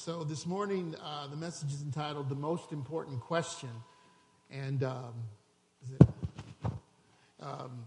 [0.00, 3.68] So this morning, uh, the message is entitled "The Most Important Question,"
[4.48, 5.12] and um,
[5.92, 6.08] it,
[7.40, 7.84] um,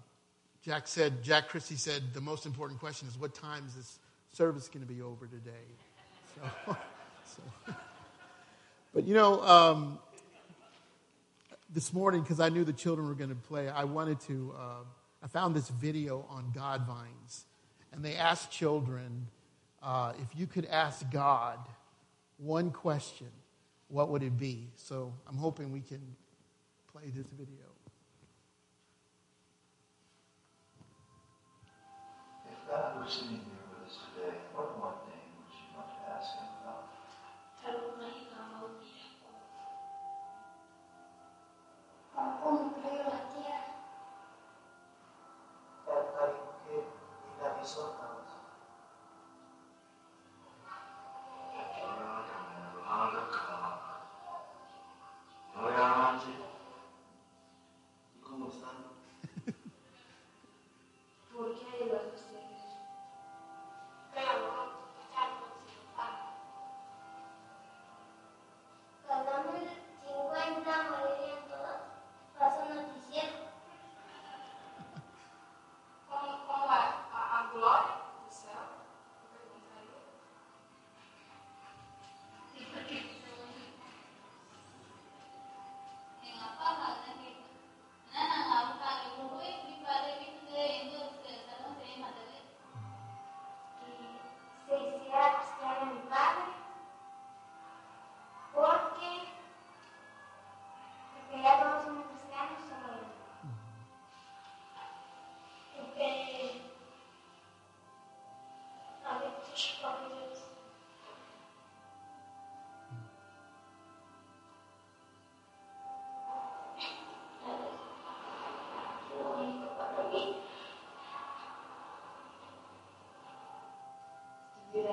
[0.61, 3.99] Jack said, Jack Christie said, the most important question is, what time is this
[4.33, 5.51] service going to be over today?
[6.35, 6.75] So,
[7.37, 7.73] so.
[8.93, 9.97] but you know, um,
[11.73, 14.53] this morning because I knew the children were going to play, I wanted to.
[14.59, 14.83] Uh,
[15.23, 17.45] I found this video on God vines,
[17.93, 19.27] and they asked children
[19.81, 21.57] uh, if you could ask God
[22.41, 23.27] one question,
[23.87, 24.67] what would it be?
[24.75, 26.01] So I'm hoping we can
[26.91, 27.67] play this video.
[32.45, 33.50] If sitting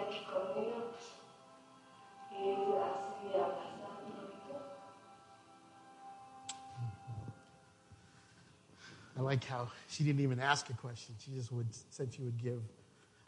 [0.08, 0.14] y
[2.82, 4.08] así abrazando
[9.16, 11.16] I like how she didn't even ask a question.
[11.18, 12.62] She just would, said she would give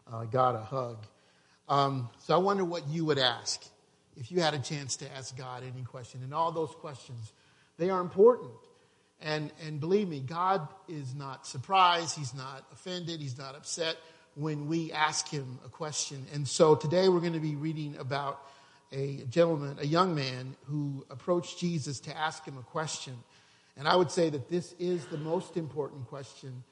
[0.09, 1.05] uh, God a hug.
[1.67, 3.61] Um, so I wonder what you would ask
[4.15, 6.21] if you had a chance to ask God any question.
[6.23, 7.33] And all those questions,
[7.77, 8.51] they are important.
[9.21, 12.17] And, and believe me, God is not surprised.
[12.17, 13.19] He's not offended.
[13.19, 13.97] He's not upset
[14.35, 16.25] when we ask him a question.
[16.33, 18.41] And so today we're going to be reading about
[18.91, 23.13] a gentleman, a young man who approached Jesus to ask him a question.
[23.77, 26.63] And I would say that this is the most important question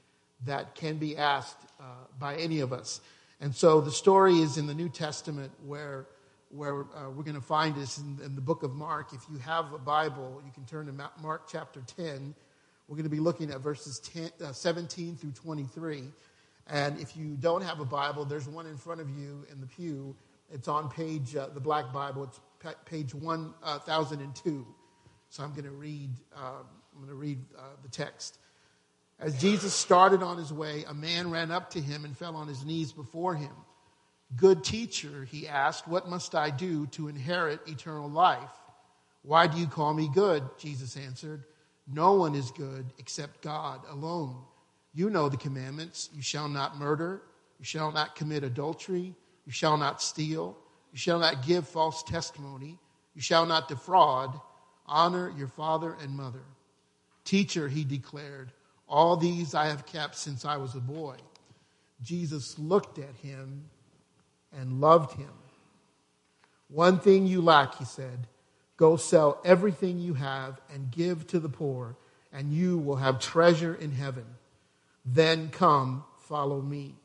[0.46, 1.84] that can be asked uh,
[2.18, 3.02] by any of us.
[3.42, 6.08] And so the story is in the New Testament where,
[6.50, 9.14] where uh, we're going to find this in, in the book of Mark.
[9.14, 12.36] If you have a Bible, you can turn to Mark chapter 10.
[12.88, 16.04] We're going to be looking at verses 10, uh, 17 through 23.
[16.70, 19.68] And if you don't have a Bible, there's one in front of you in the
[19.68, 20.16] pew.
[20.52, 22.26] It's on page, uh, the Black Bible.
[22.26, 24.68] It's pa- page 1002.
[25.30, 28.38] So I'm going to read, um, I'm going to read uh, the text.
[29.20, 32.48] As Jesus started on his way, a man ran up to him and fell on
[32.48, 33.52] his knees before him.
[34.36, 38.52] Good teacher, he asked, what must I do to inherit eternal life?
[39.24, 40.44] Why do you call me good?
[40.58, 41.44] Jesus answered,
[41.92, 44.38] No one is good except God alone.
[45.00, 46.10] You know the commandments.
[46.14, 47.22] You shall not murder.
[47.58, 49.16] You shall not commit adultery.
[49.46, 50.58] You shall not steal.
[50.92, 52.78] You shall not give false testimony.
[53.16, 54.38] You shall not defraud.
[54.86, 56.44] Honor your father and mother.
[57.24, 58.52] Teacher, he declared,
[58.90, 61.16] all these I have kept since I was a boy.
[62.02, 63.70] Jesus looked at him
[64.52, 65.32] and loved him.
[66.68, 68.28] One thing you lack, he said.
[68.76, 71.96] Go sell everything you have and give to the poor,
[72.34, 74.26] and you will have treasure in heaven.
[75.12, 76.96] Then come, follow me.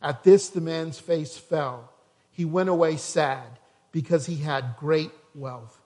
[0.00, 1.90] At this, the man's face fell.
[2.30, 3.58] He went away sad
[3.90, 5.80] because he had great wealth.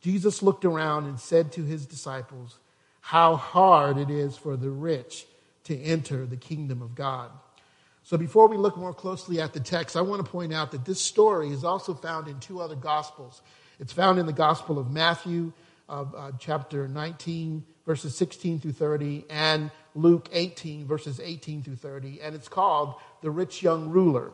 [0.00, 2.58] Jesus looked around and said to his disciples,
[3.00, 5.26] How hard it is for the rich
[5.64, 7.30] to enter the kingdom of God.
[8.02, 10.84] So, before we look more closely at the text, I want to point out that
[10.84, 13.42] this story is also found in two other gospels.
[13.80, 15.52] It's found in the Gospel of Matthew,
[15.88, 22.20] uh, uh, chapter 19, verses 16 through 30, and Luke 18, verses 18 through 30,
[22.20, 24.30] and it's called The Rich Young Ruler.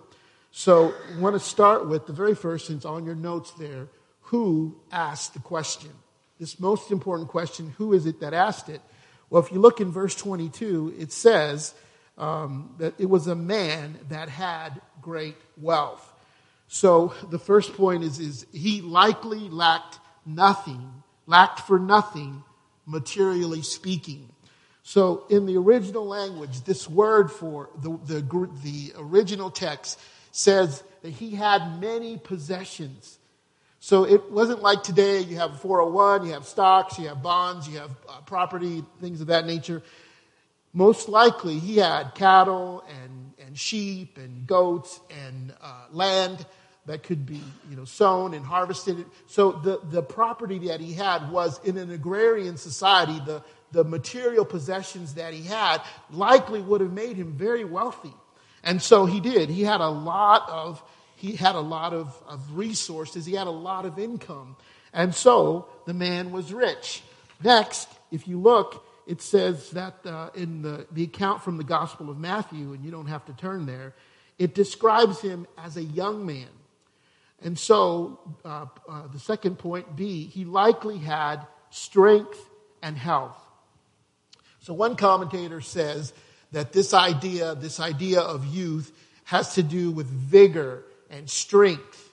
[0.50, 3.88] So, I want to start with the very first, since on your notes there,
[4.20, 5.90] who asked the question?
[6.38, 8.80] This most important question, who is it that asked it?
[9.30, 11.74] Well, if you look in verse 22, it says
[12.18, 16.12] um, that it was a man that had great wealth.
[16.68, 22.42] So the first point is, is he likely lacked nothing, lacked for nothing,
[22.86, 24.28] materially speaking.
[24.82, 29.98] So in the original language, this word for the, the, the original text
[30.30, 33.18] says that he had many possessions.
[33.80, 37.78] So it wasn't like today you have 401, you have stocks, you have bonds, you
[37.78, 39.82] have uh, property, things of that nature.
[40.72, 46.44] Most likely he had cattle and, and sheep and goats and uh, land
[46.86, 47.40] that could be
[47.70, 49.04] you know, sown and harvested.
[49.26, 53.42] So the, the property that he had was in an agrarian society, the,
[53.72, 58.12] the material possessions that he had likely would have made him very wealthy.
[58.62, 59.48] And so he did.
[59.50, 60.82] He had a lot of,
[61.16, 63.24] he had a lot of, of resources.
[63.24, 64.56] He had a lot of income.
[64.92, 67.02] And so the man was rich.
[67.42, 72.08] Next, if you look, it says that uh, in the, the account from the Gospel
[72.08, 73.94] of Matthew, and you don't have to turn there,
[74.38, 76.48] it describes him as a young man.
[77.44, 82.40] And so, uh, uh, the second point, B, he likely had strength
[82.82, 83.36] and health.
[84.60, 86.14] So, one commentator says
[86.52, 88.90] that this idea, this idea of youth,
[89.24, 92.10] has to do with vigor and strength.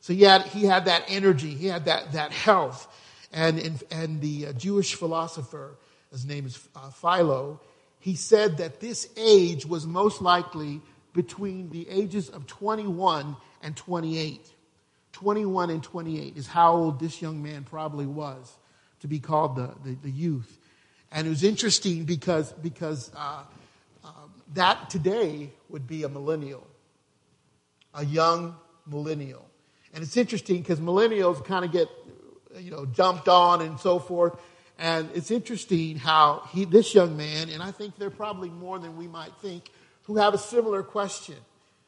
[0.00, 2.88] So, he had, he had that energy, he had that, that health.
[3.34, 5.76] And, and, the uh, Jewish philosopher,
[6.10, 7.60] his name is uh, Philo,
[7.98, 10.80] he said that this age was most likely
[11.12, 14.40] between the ages of 21 and 28.
[15.20, 18.56] 21 and 28 is how old this young man probably was
[19.00, 20.58] to be called the, the, the youth.
[21.12, 23.42] And it was interesting because, because uh,
[24.02, 24.08] uh,
[24.54, 26.66] that today would be a millennial,
[27.92, 28.56] a young
[28.86, 29.44] millennial.
[29.92, 31.88] And it's interesting because millennials kind of get,
[32.58, 34.40] you know, jumped on and so forth.
[34.78, 38.78] And it's interesting how he, this young man, and I think there are probably more
[38.78, 39.70] than we might think,
[40.04, 41.36] who have a similar question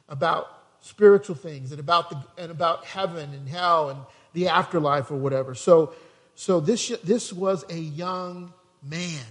[0.06, 4.00] about spiritual things and about the and about heaven and hell and
[4.34, 5.54] the afterlife or whatever.
[5.54, 5.94] So
[6.34, 8.52] so this this was a young
[8.82, 9.24] man.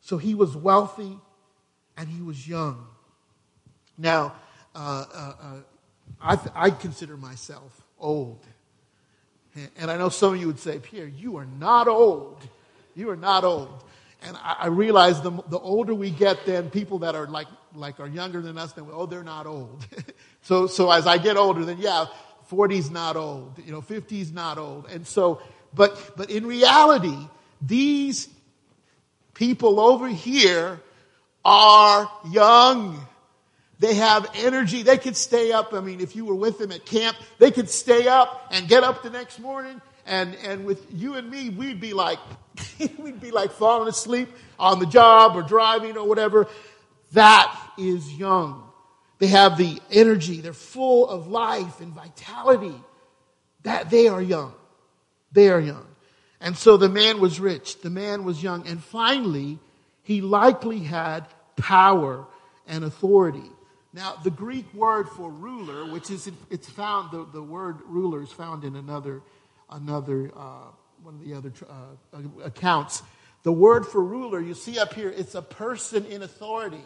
[0.00, 1.16] So he was wealthy
[1.96, 2.86] and he was young.
[3.96, 4.34] Now,
[4.74, 5.56] uh, uh, uh,
[6.20, 8.44] I, I consider myself old.
[9.76, 12.38] And I know some of you would say, Pierre, you are not old.
[12.94, 13.84] You are not old.
[14.22, 18.00] And I, I realize the, the older we get, then people that are like, like
[18.00, 19.86] are younger than us, then, oh, they're not old.
[20.42, 22.06] so, so as I get older, then yeah,
[22.50, 24.86] 40's not old, you know, 50's not old.
[24.90, 25.40] And so,
[25.74, 27.16] but, but in reality,
[27.60, 28.28] these
[29.34, 30.80] people over here
[31.44, 33.06] are young.
[33.78, 34.82] They have energy.
[34.82, 35.72] They could stay up.
[35.72, 38.84] I mean, if you were with them at camp, they could stay up and get
[38.84, 39.80] up the next morning.
[40.06, 42.18] And, and with you and me, we'd be like,
[42.98, 44.28] we'd be like falling asleep
[44.58, 46.48] on the job or driving or whatever.
[47.12, 48.64] That is young.
[49.18, 50.40] They have the energy.
[50.40, 52.74] They're full of life and vitality.
[53.62, 54.54] That they are young.
[55.32, 55.86] They are young.
[56.40, 57.80] And so the man was rich.
[57.80, 58.66] The man was young.
[58.66, 59.58] And finally,
[60.02, 61.26] he likely had
[61.56, 62.26] power
[62.66, 63.50] and authority.
[63.92, 68.30] Now, the Greek word for ruler, which is, it's found, the, the word ruler is
[68.30, 69.20] found in another,
[69.68, 70.68] another, uh,
[71.02, 73.02] one of the other uh, accounts.
[73.42, 76.84] The word for ruler, you see up here, it's a person in authority,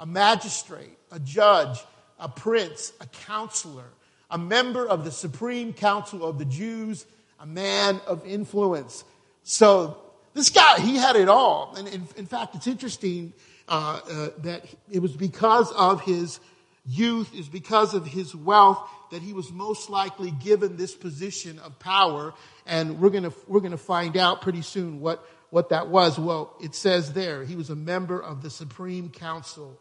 [0.00, 1.78] a magistrate, a judge,
[2.18, 3.84] a prince, a counselor,
[4.30, 7.04] a member of the supreme council of the Jews,
[7.38, 9.04] a man of influence.
[9.42, 9.98] So
[10.32, 11.74] this guy, he had it all.
[11.76, 13.34] And in, in fact, it's interesting
[13.68, 16.40] uh, uh, that it was because of his
[16.86, 21.78] youth, is because of his wealth that he was most likely given this position of
[21.78, 22.32] power.
[22.66, 26.18] And we're gonna, we're gonna find out pretty soon what, what that was.
[26.18, 29.78] Well, it says there, he was a member of the Supreme Council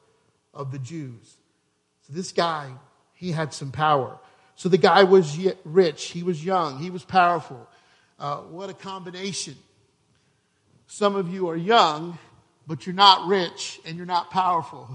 [0.59, 1.37] of the Jews.
[2.05, 2.69] So this guy,
[3.13, 4.19] he had some power.
[4.55, 7.65] So the guy was rich, he was young, he was powerful.
[8.19, 9.55] Uh, what a combination.
[10.87, 12.19] Some of you are young,
[12.67, 14.89] but you're not rich and you're not powerful.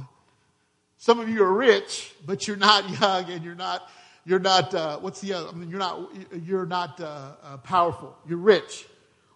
[0.98, 3.88] Some of you are rich, but you're not young and you're not,
[4.26, 5.48] you're not, uh, what's the other?
[5.48, 6.10] I mean, you're not,
[6.44, 8.14] you're not uh, uh, powerful.
[8.28, 8.86] You're rich.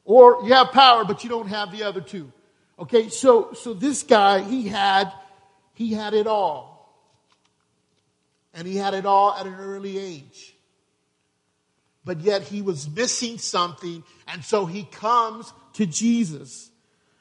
[0.04, 2.30] Or you have power, but you don't have the other two.
[2.78, 5.10] Okay, so, so this guy, he had,
[5.78, 6.92] he had it all.
[8.52, 10.56] And he had it all at an early age.
[12.04, 16.68] But yet he was missing something, and so he comes to Jesus.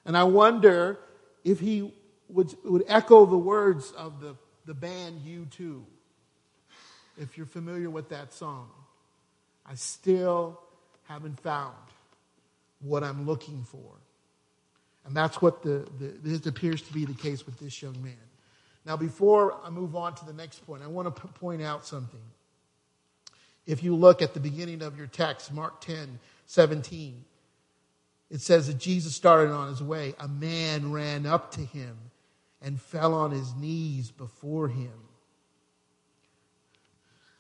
[0.05, 0.97] And I wonder
[1.43, 1.93] if he
[2.29, 4.35] would, would echo the words of the,
[4.65, 5.83] the band U2.
[7.19, 8.71] If you're familiar with that song,
[9.67, 10.59] I still
[11.03, 11.75] haven't found
[12.79, 13.91] what I'm looking for.
[15.05, 18.17] And that's what the, the, this appears to be the case with this young man.
[18.88, 21.86] Now, before I move on to the next point, I want to p- point out
[21.86, 22.22] something.
[23.65, 27.25] If you look at the beginning of your text, Mark 10, 17,
[28.32, 30.15] it says that Jesus started on his way.
[30.22, 31.98] A man ran up to him
[32.62, 34.94] and fell on his knees before him.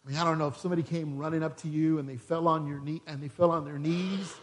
[0.05, 2.49] I mean, I don't know if somebody came running up to you and they fell
[2.49, 4.33] on your knee and they fell on their knees.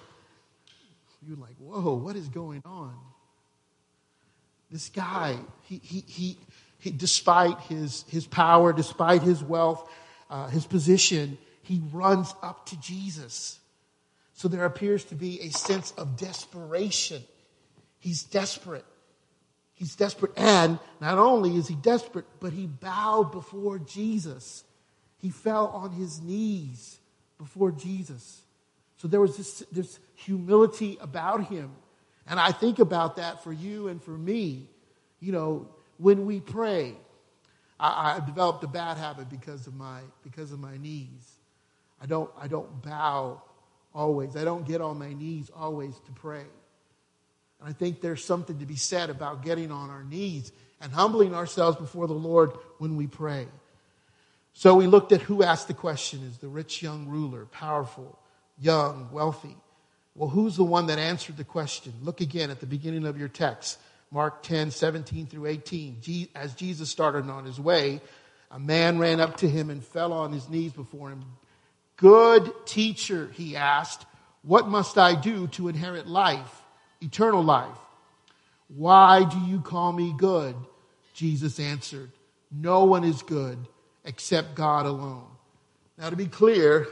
[1.29, 2.95] You're like, whoa, what is going on?
[4.71, 6.39] This guy, he, he, he,
[6.85, 9.91] he despite his, his power, despite his wealth,
[10.29, 13.59] uh, his position, he runs up to Jesus.
[14.35, 17.23] So there appears to be a sense of desperation.
[18.01, 18.85] He's desperate.
[19.73, 20.33] He's desperate.
[20.37, 24.63] And not only is he desperate, but he bowed before Jesus.
[25.17, 26.99] He fell on his knees
[27.39, 28.43] before Jesus.
[28.99, 31.73] So there was this, this humility about him.
[32.27, 34.69] And I think about that for you and for me.
[35.21, 36.95] You know, when we pray,
[37.79, 41.33] I, I developed a bad habit because of my because of my knees.
[42.01, 43.43] I don't I don't bow
[43.95, 44.37] always.
[44.37, 46.45] I don't get on my knees always to pray.
[47.61, 51.35] And I think there's something to be said about getting on our knees and humbling
[51.35, 53.47] ourselves before the Lord when we pray.
[54.53, 58.19] So we looked at who asked the question is the rich young ruler, powerful,
[58.59, 59.57] young, wealthy.
[60.15, 61.93] Well, who's the one that answered the question?
[62.03, 63.79] Look again at the beginning of your text,
[64.15, 66.29] Mark 10, 17 through 18.
[66.37, 68.01] As Jesus started on his way,
[68.49, 71.25] a man ran up to him and fell on his knees before him.
[71.97, 74.07] Good teacher, he asked,
[74.43, 76.63] what must I do to inherit life,
[77.01, 77.77] eternal life?
[78.69, 80.55] Why do you call me good?
[81.13, 82.11] Jesus answered,
[82.53, 83.59] No one is good
[84.05, 85.27] except God alone.
[85.99, 86.87] Now, to be clear,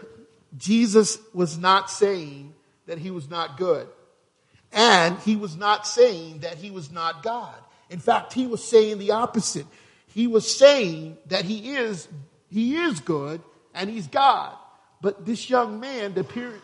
[0.56, 2.54] Jesus was not saying
[2.86, 3.86] that he was not good.
[4.72, 7.54] And he was not saying that he was not God.
[7.90, 9.66] In fact, he was saying the opposite.
[10.06, 12.08] He was saying that he is,
[12.50, 13.42] he is good
[13.74, 14.56] and he's God.
[15.02, 16.14] But this young man,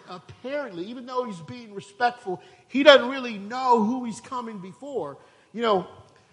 [0.09, 5.19] apparently, even though he's being respectful, he doesn't really know who he's coming before.
[5.53, 5.87] You know,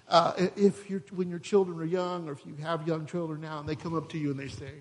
[0.08, 3.60] uh, if you're, when your children are young, or if you have young children now,
[3.60, 4.72] and they come up to you and they say,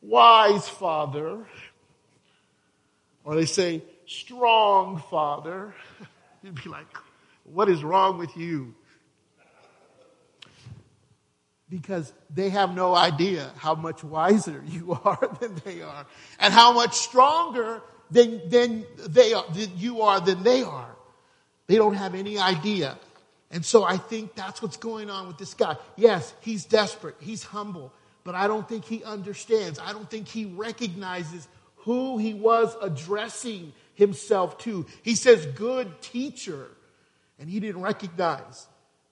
[0.00, 1.44] "Wise father,"
[3.22, 5.74] or they say, "Strong father,"
[6.44, 6.86] you'd be like,
[7.44, 8.74] "What is wrong with you?"
[11.72, 16.06] because they have no idea how much wiser you are than they are
[16.38, 17.80] and how much stronger
[18.10, 20.94] than, than they are, than you are than they are.
[21.66, 22.98] They don't have any idea.
[23.50, 25.76] And so I think that's what's going on with this guy.
[25.96, 27.16] Yes, he's desperate.
[27.20, 27.90] He's humble,
[28.22, 29.78] but I don't think he understands.
[29.78, 33.72] I don't think he recognizes who he was addressing
[34.02, 34.84] himself to.
[35.02, 36.68] He says, good teacher.
[37.38, 38.66] And he didn't recognize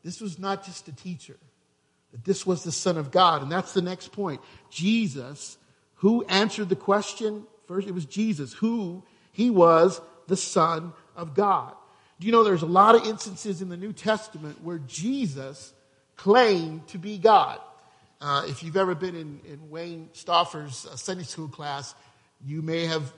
[0.04, 1.37] this was not just a teacher
[2.12, 3.42] that this was the Son of God.
[3.42, 4.40] And that's the next point.
[4.70, 5.56] Jesus,
[5.97, 7.44] who answered the question?
[7.66, 11.73] First, it was Jesus, who he was the Son of God.
[12.18, 15.73] Do you know there's a lot of instances in the New Testament where Jesus
[16.16, 17.59] claimed to be God?
[18.20, 21.94] Uh, if you've ever been in, in Wayne Stauffer's uh, Sunday school class,
[22.44, 23.12] you may have,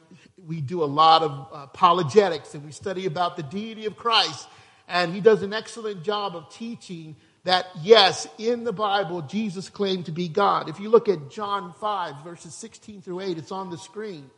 [0.46, 4.48] we do a lot of uh, apologetics and we study about the deity of Christ.
[4.88, 10.06] And he does an excellent job of teaching that yes, in the Bible, Jesus claimed
[10.06, 10.68] to be God.
[10.68, 14.30] If you look at John 5, verses 16 through 8, it's on the screen.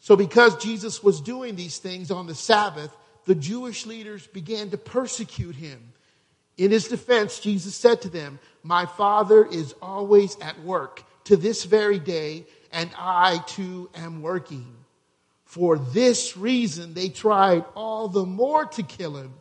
[0.00, 4.78] So, because Jesus was doing these things on the Sabbath, the Jewish leaders began to
[4.78, 5.92] persecute him.
[6.56, 11.64] In his defense, Jesus said to them, My Father is always at work to this
[11.64, 14.66] very day, and I too am working.
[15.44, 19.34] For this reason, they tried all the more to kill him.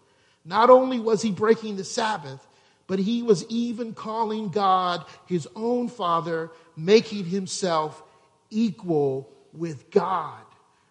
[0.44, 2.46] Not only was he breaking the Sabbath,
[2.88, 8.02] but he was even calling God his own father, making himself
[8.50, 10.42] equal with God.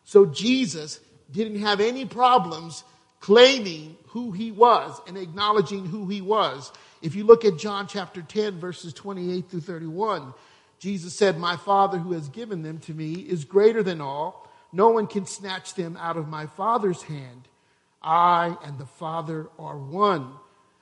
[0.05, 1.01] So Jesus
[1.33, 2.85] didn't have any problems
[3.21, 6.73] claiming who he was and acknowledging who he was.
[7.03, 10.33] If you look at John chapter 10, verses 28 through 31,
[10.79, 14.49] Jesus said, My Father who has given them to me is greater than all.
[14.73, 17.49] No one can snatch them out of my Father's hand.
[18.03, 20.33] I and the Father are one.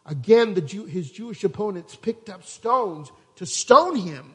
[0.05, 4.35] Again, Jew, his Jewish opponents picked up stones to stone him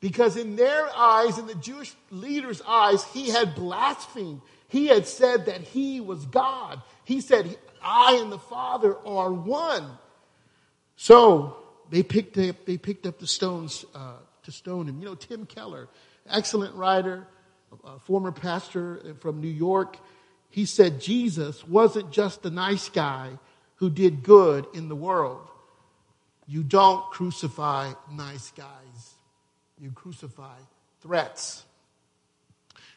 [0.00, 4.42] because in their eyes, in the Jewish leaders' eyes, he had blasphemed.
[4.68, 6.82] He had said that he was God.
[7.04, 9.88] He said, I and the Father are one.
[10.96, 11.56] So
[11.90, 14.98] they picked up, they picked up the stones uh, to stone him.
[14.98, 15.88] You know, Tim Keller,
[16.28, 17.26] excellent writer,
[18.00, 19.98] former pastor from New York,
[20.48, 23.38] he said Jesus wasn't just a nice guy
[23.76, 25.46] who did good in the world.
[26.46, 29.14] You don't crucify nice guys.
[29.78, 30.56] You crucify
[31.02, 31.64] threats.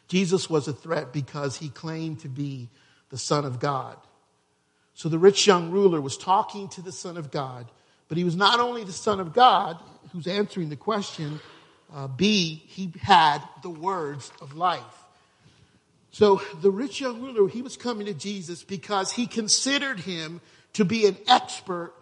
[0.08, 2.68] Jesus was a threat because he claimed to be
[3.10, 3.96] the Son of God.
[4.94, 7.70] So the rich young ruler was talking to the Son of God,
[8.10, 9.78] but he was not only the Son of God
[10.12, 11.38] who's answering the question,
[11.94, 14.82] uh, B, he had the words of life.
[16.10, 20.40] So the rich young ruler, he was coming to Jesus because he considered him
[20.72, 21.94] to be an expert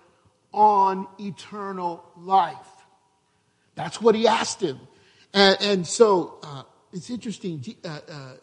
[0.50, 2.56] on eternal life.
[3.74, 4.80] That's what he asked him.
[5.34, 7.62] And, and so uh, it's interesting.
[7.84, 8.34] Uh, uh, uh,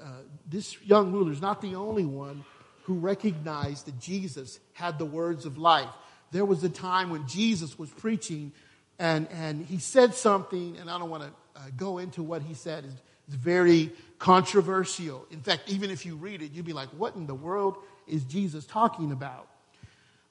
[0.47, 2.45] this young ruler is not the only one
[2.83, 5.89] who recognized that Jesus had the words of life.
[6.35, 8.51] There was a time when Jesus was preaching
[8.99, 12.53] and, and he said something, and I don't want to uh, go into what he
[12.53, 12.83] said.
[12.83, 15.25] It's, it's very controversial.
[15.31, 18.25] In fact, even if you read it, you'd be like, what in the world is
[18.25, 19.47] Jesus talking about?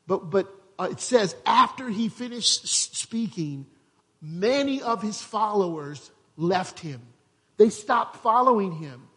[0.06, 2.68] But, but uh, it says, after he finished
[2.99, 3.64] speaking,
[4.20, 7.00] many of his followers left him.
[7.56, 9.08] They stopped following him.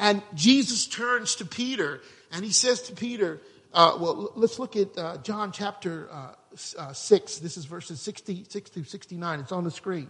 [0.00, 2.00] And Jesus turns to Peter
[2.32, 3.40] and he says to Peter,
[3.74, 6.34] uh, well, let's look at uh, John chapter uh,
[6.78, 7.38] uh 6.
[7.38, 9.40] This is verses 66 through 69.
[9.40, 10.08] It's on the screen.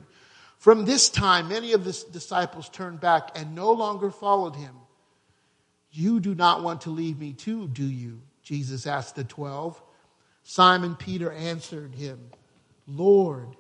[0.59, 4.75] From this time, many of the disciples turned back and no longer followed him.
[5.91, 8.21] You do not want to leave me too, do you?
[8.43, 9.81] Jesus asked the twelve.
[10.43, 12.31] Simon Peter answered him,
[12.87, 13.57] Lord,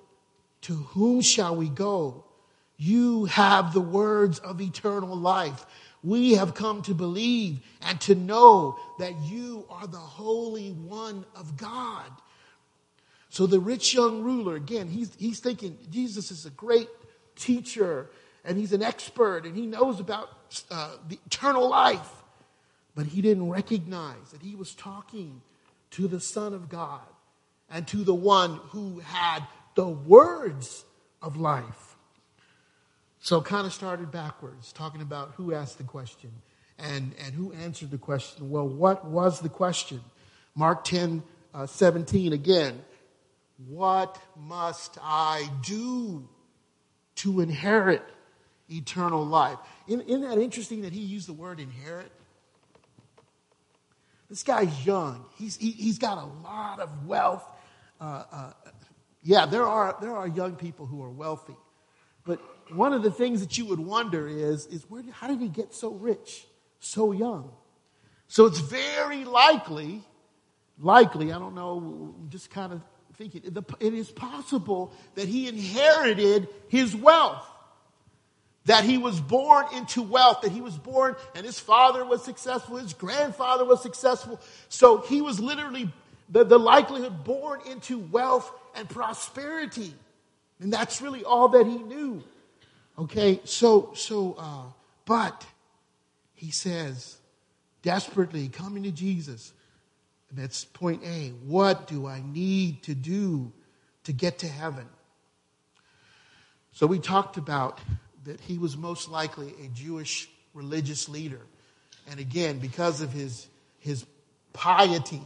[0.62, 2.24] to whom shall we go?
[2.76, 5.64] You have the words of eternal life.
[6.04, 11.56] We have come to believe and to know that you are the Holy One of
[11.56, 12.10] God.
[13.30, 16.88] So the rich young ruler, again, he's, he's thinking Jesus is a great
[17.36, 18.10] teacher
[18.44, 20.28] and he's an expert and he knows about
[20.70, 22.10] uh, the eternal life.
[22.94, 25.40] But he didn't recognize that he was talking
[25.92, 27.00] to the Son of God
[27.70, 29.40] and to the one who had
[29.74, 30.84] the words
[31.22, 31.83] of life.
[33.24, 36.30] So kind of started backwards, talking about who asked the question
[36.78, 38.50] and, and who answered the question.
[38.50, 40.02] Well, what was the question?
[40.54, 41.22] Mark 10,
[41.54, 42.84] uh, 17 again.
[43.66, 46.28] What must I do
[47.14, 48.02] to inherit
[48.68, 49.56] eternal life?
[49.88, 52.12] Isn't, that interesting that he used the word inherit?
[54.28, 55.24] This guy's young.
[55.38, 57.50] He's, he, has got a lot of wealth.
[57.98, 58.52] Uh, uh,
[59.22, 61.56] yeah, there are, there are young people who are wealthy.
[62.26, 65.48] But one of the things that you would wonder is, is where, how did he
[65.48, 66.46] get so rich
[66.80, 67.50] so young?
[68.28, 70.02] So it's very likely,
[70.80, 72.80] likely, I don't know, just kind of
[73.16, 73.42] thinking,
[73.80, 77.46] it is possible that he inherited his wealth.
[78.66, 82.76] That he was born into wealth, that he was born and his father was successful,
[82.76, 84.40] his grandfather was successful.
[84.70, 85.92] So he was literally,
[86.30, 89.94] the, the likelihood, born into wealth and prosperity.
[90.60, 92.22] And that's really all that he knew.
[92.98, 94.70] Okay, so, so, uh,
[95.04, 95.44] but
[96.34, 97.16] he says,
[97.82, 99.52] desperately coming to Jesus,
[100.30, 101.30] and that's point A.
[101.44, 103.52] What do I need to do
[104.04, 104.86] to get to heaven?
[106.72, 107.80] So we talked about
[108.24, 111.40] that he was most likely a Jewish religious leader.
[112.10, 113.46] And again, because of his,
[113.78, 114.04] his
[114.52, 115.22] piety,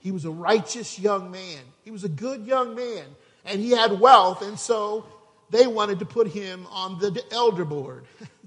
[0.00, 1.60] he was a righteous young man.
[1.84, 3.04] He was a good young man.
[3.44, 4.42] And he had wealth.
[4.42, 5.06] And so
[5.50, 8.04] they wanted to put him on the elder board.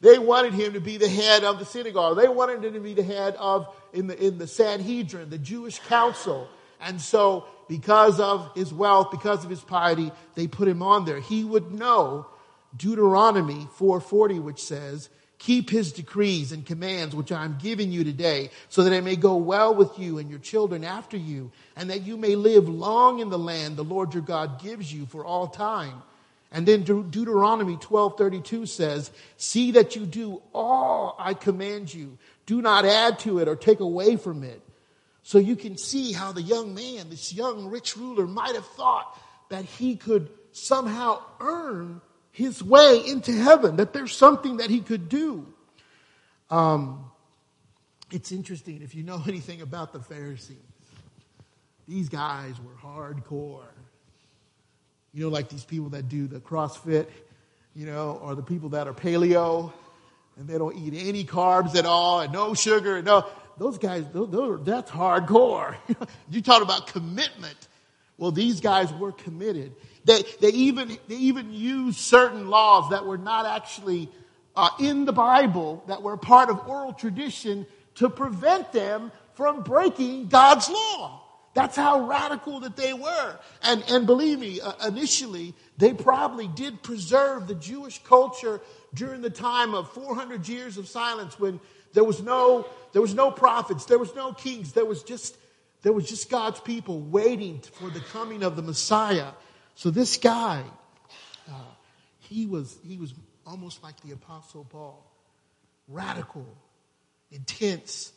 [0.00, 2.16] They wanted him to be the head of the synagogue.
[2.16, 5.78] They wanted him to be the head of, in the, in the Sanhedrin, the Jewish
[5.80, 6.48] council.
[6.80, 11.20] And so, because of his wealth, because of his piety, they put him on there.
[11.20, 12.26] He would know
[12.74, 18.84] Deuteronomy 440, which says, Keep his decrees and commands, which I'm giving you today, so
[18.84, 22.16] that it may go well with you and your children after you, and that you
[22.16, 26.02] may live long in the land the Lord your God gives you for all time.
[26.52, 32.18] And then De- Deuteronomy 12:32 says, "See that you do all I command you.
[32.46, 34.60] Do not add to it or take away from it."
[35.22, 39.16] So you can see how the young man, this young rich ruler might have thought
[39.48, 42.00] that he could somehow earn
[42.32, 45.46] his way into heaven, that there's something that he could do.
[46.48, 47.10] Um,
[48.10, 50.56] it's interesting if you know anything about the Pharisees.
[51.86, 53.64] These guys were hardcore.
[55.12, 57.06] You know, like these people that do the CrossFit,
[57.74, 59.72] you know, or the people that are paleo
[60.36, 63.26] and they don't eat any carbs at all and no sugar and no.
[63.58, 65.76] Those guys, those, those, that's hardcore.
[66.30, 67.68] you talk about commitment.
[68.16, 69.72] Well, these guys were committed.
[70.04, 74.08] They, they even, they even used certain laws that were not actually
[74.56, 80.28] uh, in the Bible, that were part of oral tradition to prevent them from breaking
[80.28, 81.22] God's law.
[81.52, 83.38] That's how radical that they were.
[83.62, 88.60] And, and believe me, uh, initially, they probably did preserve the Jewish culture
[88.94, 91.60] during the time of 400 years of silence when
[91.92, 95.36] there was no, there was no prophets, there was no kings, there was just,
[95.82, 99.32] there was just God's people waiting for the coming of the Messiah.
[99.74, 100.62] So this guy,
[101.48, 101.52] uh,
[102.18, 103.12] he was, he was
[103.44, 105.04] almost like the apostle Paul.
[105.88, 106.46] Radical,
[107.32, 108.12] intense,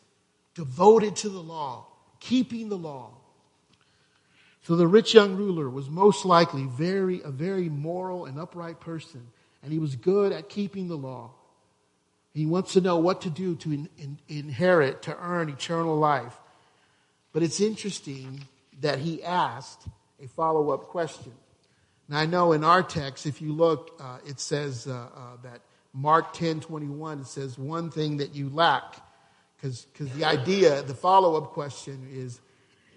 [0.54, 1.88] devoted to the law,
[2.20, 3.18] keeping the law.
[4.64, 9.28] So the rich young ruler was most likely very, a very moral and upright person,
[9.62, 11.32] and he was good at keeping the law.
[12.34, 16.40] He wants to know what to do to in, in, inherit, to earn eternal life.
[17.34, 18.46] But it's interesting
[18.82, 19.82] that he asked
[20.24, 21.34] a follow up question.
[22.08, 25.62] Now, I know in our text, if you look, uh, it says uh, uh, that
[25.94, 28.96] Mark 10 21, it says, one thing that you lack.
[29.58, 32.42] Because the idea, the follow up question is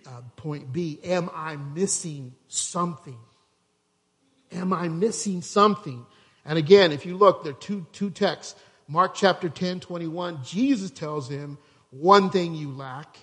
[0.07, 3.19] uh, point B Am I missing something?
[4.53, 6.07] Am I missing something?
[6.45, 8.59] And again, if you look, there are two, two texts.
[8.89, 11.59] Mark chapter 10, 21, Jesus tells him,
[11.91, 13.19] One thing you lack.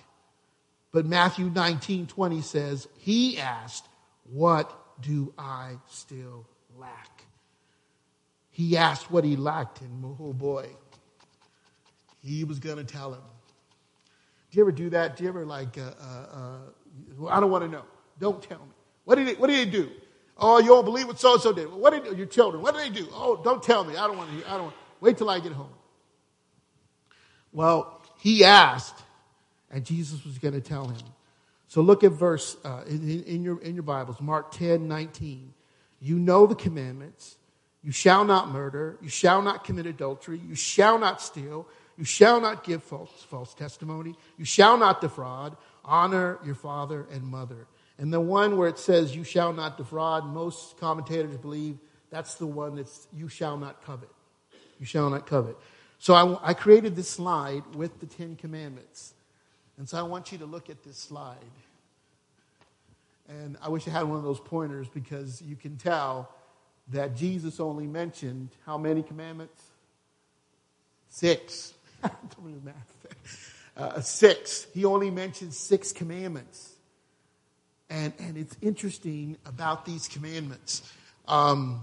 [0.92, 3.86] But Matthew 19, 20 says, He asked,
[4.24, 4.70] What
[5.00, 7.24] do I still lack?
[8.50, 10.68] He asked what he lacked, and oh boy,
[12.22, 13.22] he was going to tell him.
[14.54, 15.16] Do you ever do that?
[15.16, 16.58] Do you ever like, uh, uh, uh,
[17.18, 17.82] well, I don't want to know.
[18.20, 18.72] Don't tell me.
[19.04, 19.90] What did, they, what did they do?
[20.38, 21.72] Oh, you don't believe what so and so did.
[21.72, 22.62] What did your children?
[22.62, 23.08] What did they do?
[23.12, 23.96] Oh, don't tell me.
[23.96, 24.36] I don't want to.
[24.36, 24.72] Hear, I don't.
[25.00, 25.72] Wait till I get home.
[27.50, 29.02] Well, he asked,
[29.72, 31.02] and Jesus was going to tell him.
[31.66, 35.52] So look at verse uh, in, in, your in your Bibles, Mark 10, 19.
[35.98, 37.38] You know the commandments.
[37.82, 38.98] You shall not murder.
[39.02, 40.40] You shall not commit adultery.
[40.46, 41.66] You shall not steal.
[41.96, 44.14] You shall not give false, false testimony.
[44.36, 45.56] You shall not defraud.
[45.84, 47.66] Honor your father and mother.
[47.98, 51.78] And the one where it says, You shall not defraud, most commentators believe
[52.10, 54.10] that's the one that's, You shall not covet.
[54.80, 55.56] You shall not covet.
[55.98, 59.14] So I, I created this slide with the Ten Commandments.
[59.78, 61.36] And so I want you to look at this slide.
[63.28, 66.30] And I wish I had one of those pointers because you can tell
[66.92, 69.62] that Jesus only mentioned how many commandments?
[71.08, 71.73] Six.
[73.76, 74.68] Uh, six.
[74.72, 76.74] He only mentions six commandments.
[77.90, 80.92] And, and it's interesting about these commandments.
[81.26, 81.80] Um,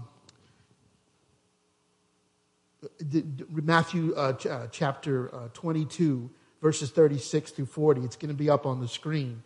[3.50, 6.30] Matthew uh, ch- uh, chapter uh, 22,
[6.62, 8.02] verses 36 through 40.
[8.02, 9.42] It's going to be up on the screen.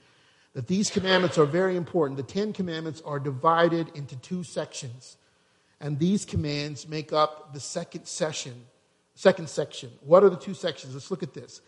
[0.55, 2.17] That these commandments are very important.
[2.17, 5.17] The Ten Commandments are divided into two sections.
[5.81, 8.65] And these commands make up the second session
[9.17, 9.91] Second section.
[10.03, 10.93] What are the two sections?
[10.93, 11.63] Let's look at this.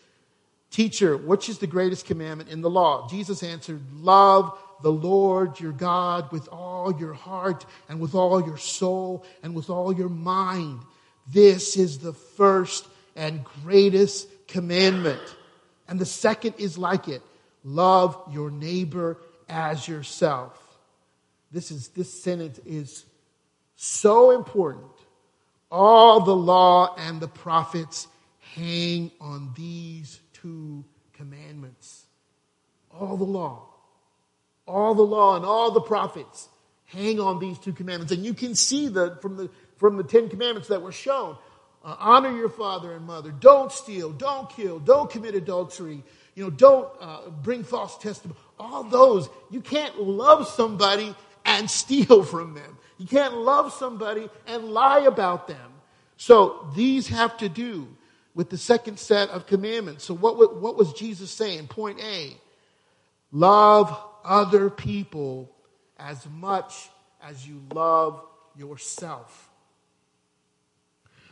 [0.69, 3.09] Teacher, which is the greatest commandment in the law?
[3.09, 8.57] Jesus answered, Love the Lord your God with all your heart and with all your
[8.57, 10.79] soul and with all your mind.
[11.27, 15.21] This is the first and greatest commandment.
[15.87, 17.23] And the second is like it.
[17.63, 19.17] Love your neighbor
[19.49, 20.55] as yourself.
[21.51, 23.05] This is, this sentence is
[23.75, 24.91] so important
[25.71, 28.07] all the law and the prophets
[28.55, 32.05] hang on these two commandments.
[32.91, 33.67] All the law,
[34.65, 36.49] all the law and all the prophets
[36.85, 38.11] hang on these two commandments.
[38.11, 41.37] And you can see that from the, from the Ten Commandments that were shown.
[41.83, 43.31] Uh, honor your father and mother.
[43.31, 44.11] Don't steal.
[44.11, 44.79] Don't kill.
[44.79, 46.03] Don't commit adultery.
[46.35, 48.39] You know, don't uh, bring false testimony.
[48.59, 49.29] All those.
[49.49, 52.77] You can't love somebody and steal from them.
[52.99, 55.71] You can't love somebody and lie about them.
[56.17, 57.87] So these have to do
[58.35, 60.03] with the second set of commandments.
[60.03, 61.67] So what, what was Jesus saying?
[61.67, 62.35] Point A
[63.31, 65.49] love other people
[65.97, 66.89] as much
[67.23, 68.21] as you love
[68.57, 69.49] yourself.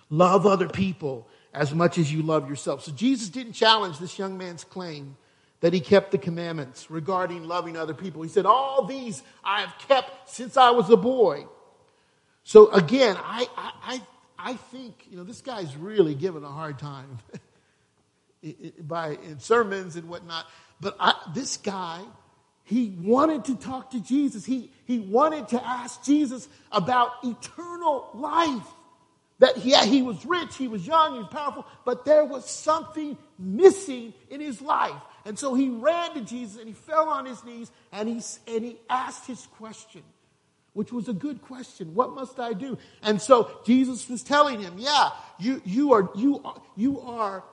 [0.09, 2.83] Love other people as much as you love yourself.
[2.83, 5.17] So Jesus didn't challenge this young man's claim
[5.59, 8.21] that he kept the commandments regarding loving other people.
[8.21, 11.45] He said, All these I have kept since I was a boy.
[12.47, 14.01] So again, I, I,
[14.39, 17.17] I, think, you know, this guy's really given a hard time
[18.79, 20.45] by in sermons and whatnot.
[20.79, 22.01] But I, this guy,
[22.63, 24.45] he wanted to talk to Jesus.
[24.45, 28.67] He, he wanted to ask Jesus about eternal life.
[29.39, 33.17] That yeah, he was rich, he was young, he was powerful, but there was something
[33.37, 35.01] missing in his life.
[35.25, 38.63] And so he ran to Jesus and he fell on his knees and he, and
[38.63, 40.01] he asked his question
[40.77, 41.95] which was a good question.
[41.95, 42.77] What must I do?
[43.01, 45.09] And so Jesus was telling him, yeah,
[45.39, 47.43] you, you are, you are, you are,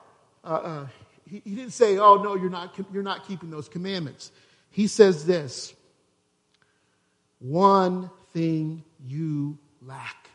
[0.43, 0.87] uh, uh,
[1.27, 4.31] he, he, didn't say, oh, no, you're not, you're not keeping those commandments.
[4.69, 5.73] He says this
[7.39, 10.29] one thing you lack.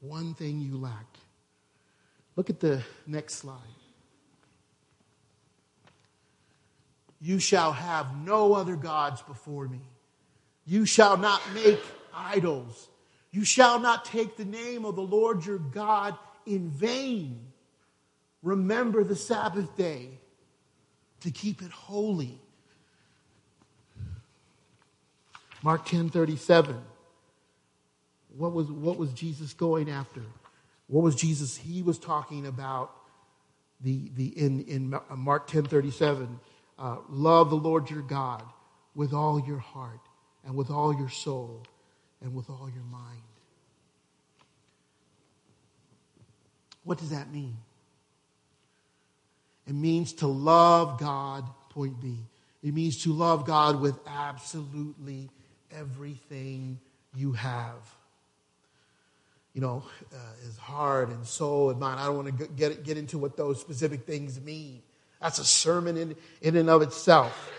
[0.00, 1.06] One thing you lack.
[2.36, 3.56] Look at the next slide.
[7.22, 9.80] You shall have no other gods before me.
[10.66, 11.80] You shall not make
[12.14, 12.88] idols.
[13.30, 17.40] You shall not take the name of the Lord your God in vain.
[18.42, 20.08] Remember the Sabbath day
[21.20, 22.38] to keep it holy.
[25.62, 26.76] Mark 10 37.
[28.36, 30.22] What was, what was Jesus going after?
[30.86, 31.56] What was Jesus?
[31.56, 32.92] He was talking about
[33.80, 36.38] the, the in, in Mark 10 37.
[36.78, 38.42] Uh, love the Lord your God
[38.94, 40.00] with all your heart
[40.46, 41.62] and with all your soul
[42.20, 43.20] and with all your mind.
[46.84, 47.56] What does that mean?
[49.66, 52.16] It means to love God, point B.
[52.62, 55.30] It means to love God with absolutely
[55.70, 56.78] everything
[57.14, 57.76] you have.
[59.54, 62.00] You know, uh, his heart and soul and mind.
[62.00, 64.82] I don't want to get, get into what those specific things mean.
[65.20, 67.50] That's a sermon in, in and of itself.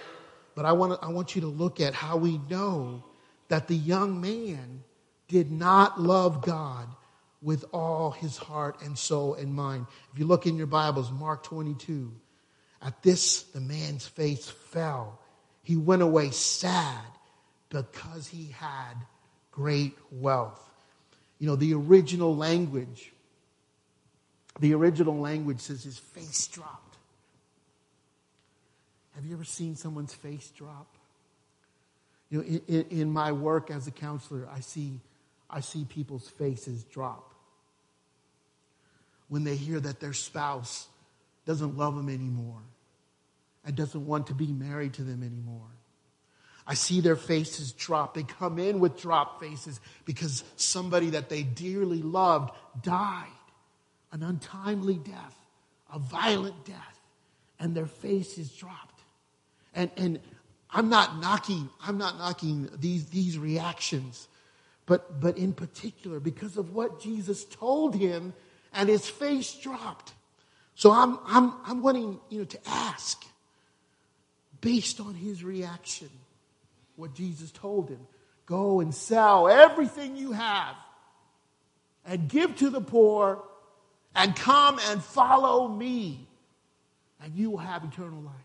[0.55, 3.03] But I want, to, I want you to look at how we know
[3.49, 4.83] that the young man
[5.27, 6.87] did not love God
[7.41, 9.85] with all his heart and soul and mind.
[10.13, 12.11] If you look in your Bibles, Mark 22,
[12.81, 15.19] at this, the man's face fell.
[15.61, 17.03] He went away sad
[17.69, 18.93] because he had
[19.51, 20.61] great wealth.
[21.39, 23.11] You know, the original language,
[24.59, 26.84] the original language says his face dropped.
[29.15, 30.87] Have you ever seen someone's face drop?
[32.29, 34.99] You know, in, in, my work as a counselor, I see,
[35.49, 37.33] I see people's faces drop
[39.29, 40.87] when they hear that their spouse
[41.45, 42.61] doesn't love them anymore
[43.63, 45.69] and doesn't want to be married to them anymore.
[46.67, 48.15] I see their faces drop.
[48.15, 52.51] They come in with drop faces because somebody that they dearly loved
[52.81, 53.27] died
[54.11, 55.35] an untimely death,
[55.93, 56.99] a violent death,
[57.59, 58.94] and their faces dropped.
[59.75, 60.19] And, and
[60.71, 64.27] I'm not knocking, I'm not knocking these, these reactions,
[64.85, 68.33] but, but in particular because of what Jesus told him
[68.73, 70.13] and his face dropped.
[70.75, 73.23] So I'm, I'm, I'm wanting you know, to ask,
[74.61, 76.09] based on his reaction,
[76.95, 77.99] what Jesus told him
[78.45, 80.75] go and sell everything you have
[82.05, 83.43] and give to the poor
[84.15, 86.27] and come and follow me,
[87.21, 88.44] and you will have eternal life.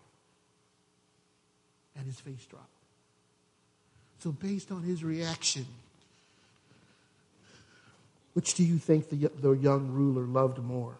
[2.01, 2.65] And his face dropped.
[4.21, 5.67] So, based on his reaction,
[8.33, 10.97] which do you think the, the young ruler loved more?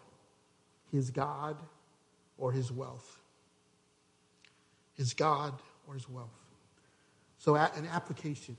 [0.91, 1.57] His God
[2.37, 3.17] or his wealth?
[4.95, 5.53] His God
[5.87, 6.29] or his wealth?
[7.39, 8.55] So, an application.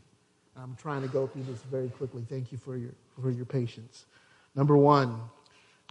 [0.56, 2.26] I'm trying to go through this very quickly.
[2.28, 4.04] Thank you for your, for your patience.
[4.56, 5.20] Number one,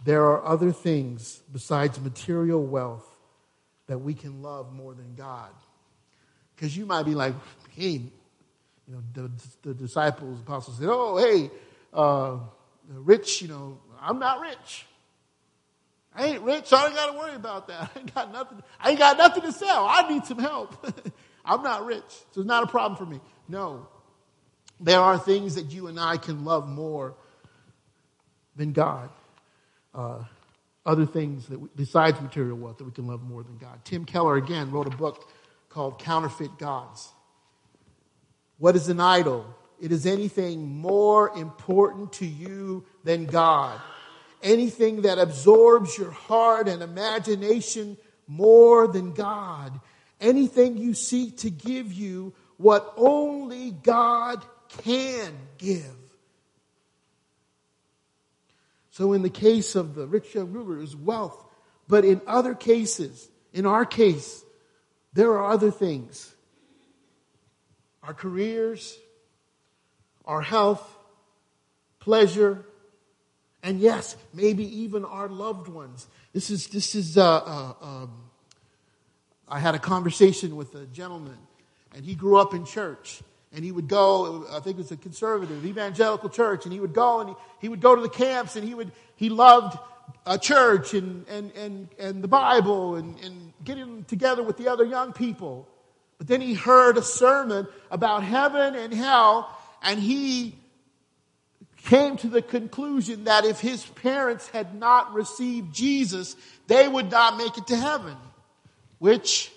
[0.04, 3.16] there are other things besides material wealth
[3.86, 5.50] that we can love more than God.
[6.54, 7.34] Because you might be like,
[7.70, 8.02] hey,
[8.88, 9.30] you know, the,
[9.62, 11.50] the disciples, apostles said, oh, hey,
[11.92, 12.38] uh,
[12.88, 14.86] rich, you know, I'm not rich.
[16.14, 17.90] I ain't rich, so I ain't got to worry about that.
[17.96, 18.62] I ain't got nothing.
[18.80, 19.86] I ain't got nothing to sell.
[19.88, 20.86] I need some help.
[21.44, 23.20] I'm not rich, so it's not a problem for me.
[23.48, 23.86] No,
[24.80, 27.14] there are things that you and I can love more
[28.56, 29.10] than God.
[29.94, 30.24] Uh,
[30.84, 33.84] other things that we, besides material wealth that we can love more than God.
[33.84, 35.30] Tim Keller again wrote a book
[35.72, 37.08] called Counterfeit Gods.
[38.58, 39.56] What is an idol?
[39.82, 43.80] it is anything more important to you than God.
[44.40, 47.96] Anything that absorbs your heart and imagination
[48.28, 49.80] more than God.
[50.20, 54.44] Anything you seek to give you what only God
[54.84, 55.96] can give.
[58.92, 61.44] So, in the case of the rich young ruler, is wealth.
[61.88, 64.44] But in other cases, in our case,
[65.12, 66.34] there are other things.
[68.02, 68.96] Our careers,
[70.24, 70.82] our health,
[72.00, 72.64] pleasure,
[73.62, 76.06] and yes, maybe even our loved ones.
[76.32, 78.12] This is, this is, uh, uh, um,
[79.48, 81.38] I had a conversation with a gentleman,
[81.94, 83.22] and he grew up in church.
[83.54, 86.94] And he would go, I think it was a conservative, evangelical church, and he would
[86.94, 89.78] go and he, he would go to the camps and he would, he loved
[90.26, 94.84] a church and, and, and, and the Bible and, and getting together with the other
[94.84, 95.68] young people.
[96.18, 100.56] But then he heard a sermon about heaven and hell and he
[101.84, 106.36] came to the conclusion that if his parents had not received Jesus,
[106.68, 108.16] they would not make it to heaven,
[108.98, 109.50] which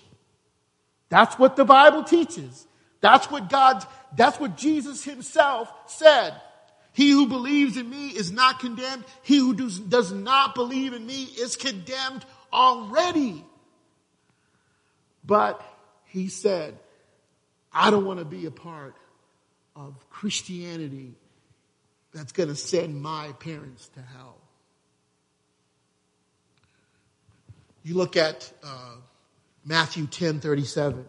[1.08, 2.66] That's what the Bible teaches.
[3.00, 3.84] That's what God,
[4.16, 6.34] that's what Jesus himself said.
[6.96, 9.04] He who believes in me is not condemned.
[9.22, 13.44] He who does, does not believe in me is condemned already.
[15.22, 15.60] But
[16.06, 16.78] he said,
[17.70, 18.94] I don't want to be a part
[19.76, 21.12] of Christianity
[22.14, 24.38] that's going to send my parents to hell.
[27.82, 28.94] You look at uh,
[29.66, 31.04] Matthew 10 37.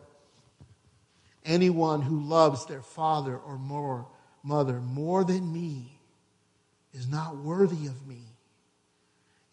[1.46, 4.06] Anyone who loves their father or more,
[4.48, 6.00] mother more than me
[6.94, 8.22] is not worthy of me.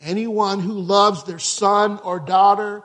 [0.01, 2.83] Anyone who loves their son or daughter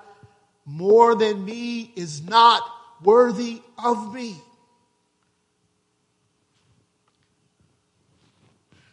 [0.65, 2.63] more than me is not
[3.03, 4.35] worthy of me.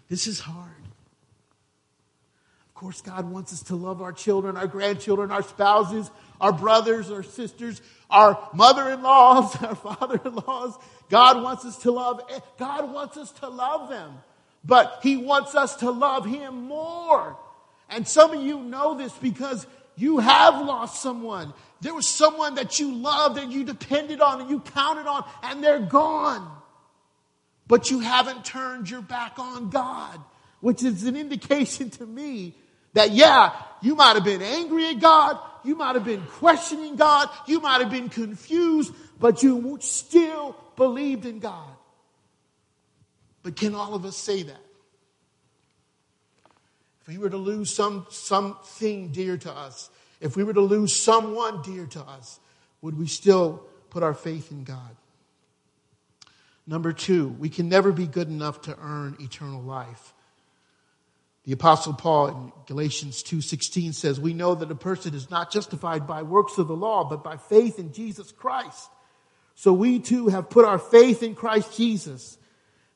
[0.08, 0.70] This is hard.
[2.68, 7.10] Of course, God wants us to love our children, our grandchildren, our spouses, our brothers,
[7.10, 10.76] our sisters, our mother in laws, our father in laws.
[11.08, 14.12] God wants us to love, eh, God wants us to love them,
[14.64, 17.36] but He wants us to love Him more.
[17.88, 21.54] And some of you know this because you have lost someone.
[21.80, 25.62] There was someone that you loved and you depended on and you counted on, and
[25.62, 26.50] they're gone.
[27.68, 30.20] But you haven't turned your back on God,
[30.60, 32.54] which is an indication to me
[32.96, 37.28] that, yeah, you might have been angry at God, you might have been questioning God,
[37.46, 41.68] you might have been confused, but you still believed in God.
[43.42, 44.62] But can all of us say that?
[47.02, 49.90] If we were to lose some, something dear to us,
[50.22, 52.40] if we were to lose someone dear to us,
[52.80, 54.96] would we still put our faith in God?
[56.66, 60.14] Number two, we can never be good enough to earn eternal life.
[61.46, 66.04] The apostle Paul in Galatians 2:16 says, "We know that a person is not justified
[66.04, 68.90] by works of the law, but by faith in Jesus Christ.
[69.54, 72.36] So we too have put our faith in Christ Jesus,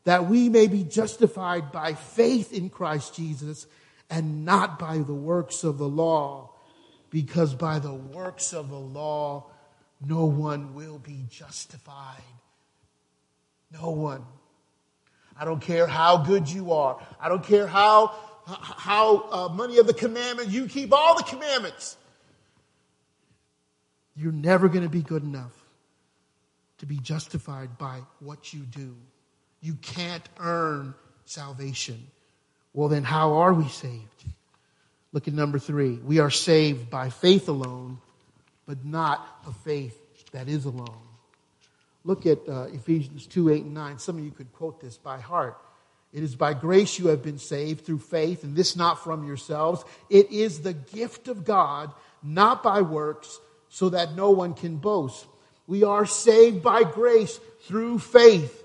[0.03, 3.67] that we may be justified by faith in Christ Jesus
[4.11, 6.51] and not by the works of the law,
[7.09, 9.47] because by the works of the law
[10.01, 12.25] no one will be justified."
[13.71, 14.27] No one.
[15.39, 17.01] I don't care how good you are.
[17.21, 18.15] I don't care how,
[18.61, 21.97] how uh, many of the commandments you keep, all the commandments.
[24.17, 25.53] You're never going to be good enough
[26.79, 28.97] to be justified by what you do.
[29.61, 32.07] You can't earn salvation.
[32.73, 34.25] Well, then, how are we saved?
[35.13, 35.95] Look at number three.
[35.95, 37.99] We are saved by faith alone,
[38.67, 39.99] but not a faith
[40.33, 41.01] that is alone.
[42.05, 43.99] Look at uh, Ephesians 2 8 and 9.
[43.99, 45.59] Some of you could quote this by heart.
[46.12, 49.85] It is by grace you have been saved through faith, and this not from yourselves.
[50.09, 51.92] It is the gift of God,
[52.23, 55.27] not by works, so that no one can boast.
[55.66, 58.64] We are saved by grace through faith.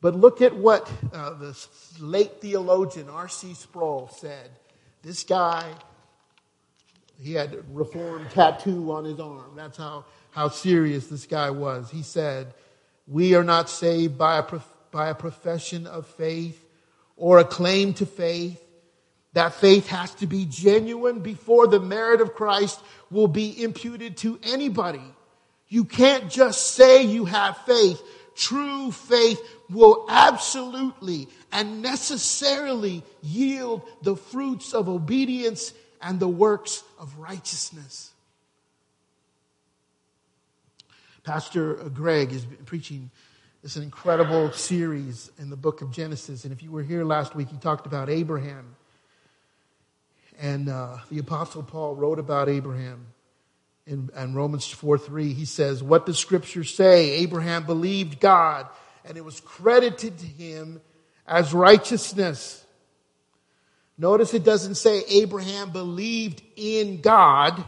[0.00, 1.66] But look at what uh, the
[2.00, 3.52] late theologian R.C.
[3.54, 4.50] Sproul said.
[5.02, 5.70] This guy,
[7.20, 9.52] he had a reformed tattoo on his arm.
[9.54, 11.90] That's how how serious this guy was.
[11.90, 12.54] He said,
[13.06, 16.64] We are not saved by a, prof- by a profession of faith
[17.16, 18.62] or a claim to faith.
[19.34, 24.40] That faith has to be genuine before the merit of Christ will be imputed to
[24.42, 25.02] anybody.
[25.68, 28.02] You can't just say you have faith.
[28.34, 37.18] True faith will absolutely and necessarily yield the fruits of obedience and the works of
[37.18, 38.10] righteousness.
[41.24, 43.10] Pastor Greg is preaching
[43.62, 46.44] this incredible series in the book of Genesis.
[46.44, 48.76] And if you were here last week, he talked about Abraham.
[50.40, 53.06] And uh, the Apostle Paul wrote about Abraham
[53.86, 55.32] in, in Romans 4 3.
[55.32, 57.10] He says, What does Scripture say?
[57.10, 58.66] Abraham believed God,
[59.04, 60.80] and it was credited to him
[61.26, 62.64] as righteousness.
[63.96, 67.64] Notice it doesn't say Abraham believed in God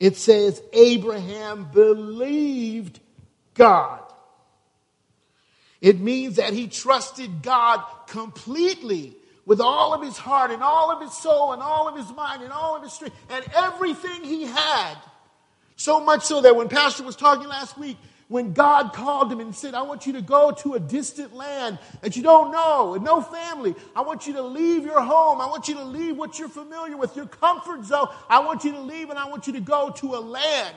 [0.00, 2.98] it says Abraham believed
[3.52, 4.00] God.
[5.80, 9.16] It means that he trusted God completely
[9.46, 12.42] with all of his heart and all of his soul and all of his mind
[12.42, 14.96] and all of his strength and everything he had.
[15.76, 17.96] So much so that when Pastor was talking last week,
[18.28, 21.80] when God called him and said, I want you to go to a distant land
[22.00, 23.74] that you don't know, and no family.
[23.96, 25.40] I want you to leave your home.
[25.40, 28.06] I want you to leave what you're familiar with, your comfort zone.
[28.28, 30.76] I want you to leave and I want you to go to a land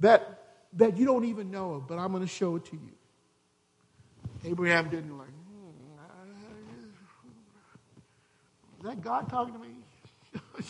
[0.00, 0.42] that,
[0.72, 2.90] that you don't even know of, but I'm going to show it to you.
[4.44, 5.70] Abraham didn't like, hmm,
[8.78, 9.74] is that God talking to me?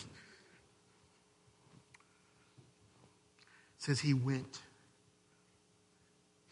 [3.77, 4.61] says he went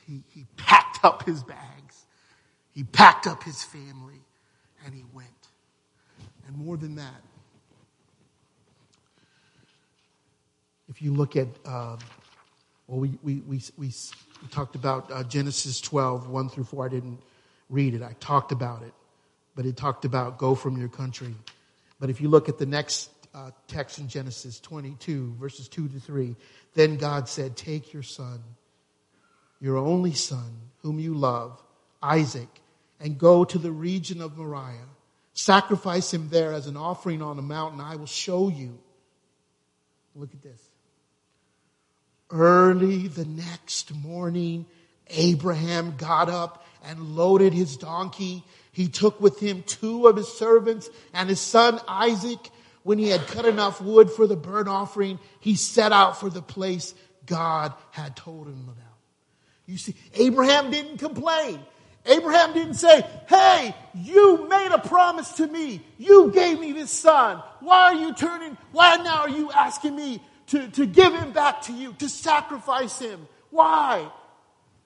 [0.05, 2.05] he, he packed up his bags,
[2.73, 4.21] he packed up his family,
[4.85, 5.29] and he went.
[6.47, 7.21] And more than that,
[10.89, 11.97] if you look at, uh,
[12.87, 13.91] well, we, we, we, we,
[14.51, 16.85] talked about uh, Genesis 12, 1 through 4.
[16.85, 17.19] I didn't
[17.69, 18.93] read it, I talked about it.
[19.55, 21.33] But it talked about go from your country.
[21.99, 25.99] But if you look at the next uh, text in Genesis 22, verses 2 to
[25.99, 26.35] 3,
[26.73, 28.43] then God said, Take your son,
[29.61, 31.61] your only son, whom you love,
[32.01, 32.49] Isaac,
[32.99, 34.89] and go to the region of Moriah.
[35.33, 37.81] Sacrifice him there as an offering on a mountain.
[37.81, 38.77] I will show you.
[40.15, 40.72] Look at this.
[42.33, 44.65] Early the next morning,
[45.07, 48.43] Abraham got up and loaded his donkey.
[48.71, 52.49] He took with him two of his servants and his son Isaac.
[52.81, 56.41] When he had cut enough wood for the burnt offering, he set out for the
[56.41, 56.95] place
[57.27, 58.97] God had told him about.
[59.67, 61.59] You see, Abraham didn't complain.
[62.05, 65.85] Abraham didn't say, Hey, you made a promise to me.
[65.99, 67.41] You gave me this son.
[67.59, 68.57] Why are you turning?
[68.71, 72.99] Why now are you asking me to, to give him back to you, to sacrifice
[72.99, 73.27] him?
[73.49, 74.09] Why?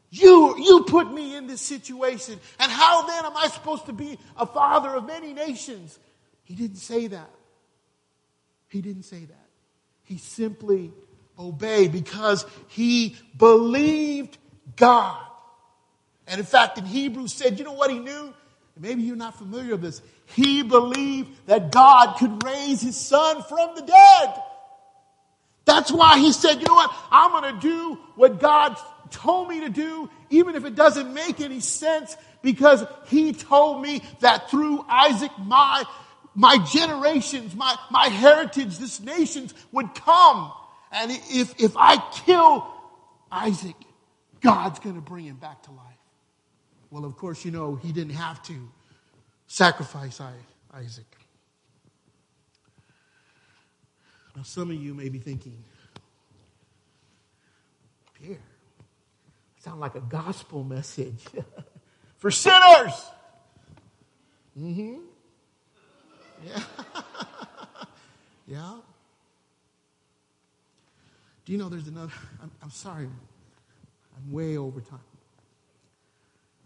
[0.10, 2.40] You, you put me in this situation.
[2.60, 6.00] And how then am I supposed to be a father of many nations?
[6.44, 7.30] He didn't say that.
[8.70, 9.48] He didn't say that.
[10.04, 10.92] He simply
[11.38, 14.38] obeyed because he believed
[14.76, 15.22] God.
[16.28, 18.34] And in fact, in Hebrews said, you know what he knew?
[18.80, 20.02] Maybe you're not familiar with this.
[20.26, 24.44] He believed that God could raise his son from the dead.
[25.68, 26.96] That's why he said, you know what?
[27.12, 28.78] I'm going to do what God
[29.12, 34.02] told me to do, even if it doesn't make any sense, because he told me
[34.22, 35.84] that through Isaac, my,
[36.34, 40.54] my generations, my, my heritage, this nations would come.
[40.94, 42.66] And if, if I kill
[43.30, 43.76] Isaac,
[44.40, 45.82] God's going to bring him back to life.
[46.92, 48.56] Well, of course, you know, he didn't have to
[49.48, 50.22] sacrifice
[50.74, 51.17] Isaac.
[54.38, 55.58] Now, some of you may be thinking,
[58.14, 58.38] Pierre,
[59.58, 61.26] sound like a gospel message
[62.18, 62.94] for sinners.
[64.56, 64.98] Mm-hmm.
[66.46, 66.60] Yeah.
[68.48, 68.76] yeah.
[71.46, 72.14] Do you know there's another?
[72.40, 75.00] I'm, I'm sorry, I'm way over time.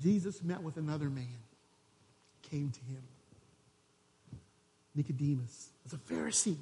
[0.02, 1.38] Jesus met with another man,
[2.42, 3.04] came to him.
[4.94, 6.58] Nicodemus was a Pharisee.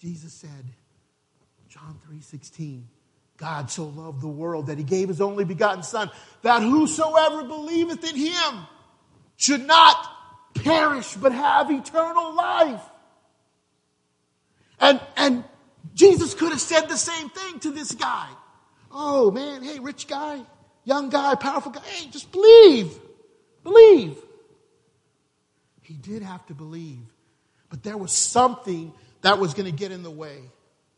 [0.00, 0.64] Jesus said,
[1.68, 2.84] John 3:16,
[3.36, 6.10] God so loved the world that he gave his only begotten Son,
[6.42, 8.66] that whosoever believeth in him
[9.36, 9.96] should not
[10.54, 12.82] perish but have eternal life.
[14.80, 15.44] And, and
[15.94, 18.28] Jesus could have said the same thing to this guy.
[18.90, 20.40] Oh man, hey, rich guy,
[20.84, 22.90] young guy, powerful guy, hey, just believe.
[23.62, 24.16] Believe.
[25.82, 27.04] He did have to believe,
[27.68, 28.92] but there was something
[29.22, 30.38] that was going to get in the way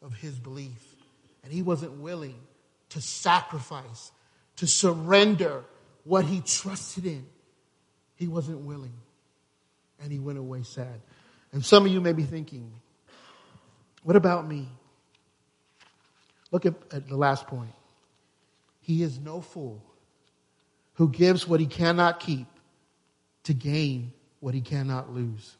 [0.02, 0.96] of his belief.
[1.44, 2.36] And he wasn't willing
[2.90, 4.12] to sacrifice,
[4.56, 5.64] to surrender
[6.04, 7.26] what he trusted in.
[8.16, 8.94] He wasn't willing.
[10.00, 11.00] And he went away sad.
[11.52, 12.72] And some of you may be thinking,
[14.02, 14.68] what about me?
[16.50, 17.72] Look at, at the last point.
[18.80, 19.82] He is no fool
[20.94, 22.46] who gives what he cannot keep
[23.44, 25.56] to gain what he cannot lose.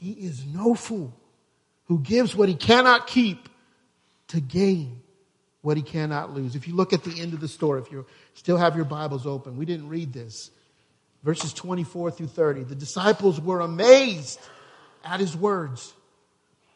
[0.00, 1.14] He is no fool
[1.86, 3.48] who gives what he cannot keep
[4.28, 5.00] to gain
[5.62, 6.54] what he cannot lose.
[6.54, 9.26] If you look at the end of the story, if you still have your Bibles
[9.26, 10.50] open, we didn't read this.
[11.24, 12.64] Verses 24 through 30.
[12.64, 14.38] The disciples were amazed
[15.04, 15.92] at his words.